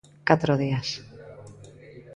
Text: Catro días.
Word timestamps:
Catro 0.29 0.53
días. 0.63 0.87